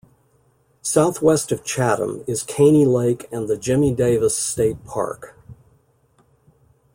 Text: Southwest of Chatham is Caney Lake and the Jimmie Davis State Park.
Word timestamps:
Southwest 0.81 1.51
of 1.51 1.63
Chatham 1.63 2.23
is 2.25 2.41
Caney 2.41 2.85
Lake 2.85 3.27
and 3.31 3.47
the 3.47 3.55
Jimmie 3.55 3.93
Davis 3.93 4.35
State 4.35 4.83
Park. 4.83 5.37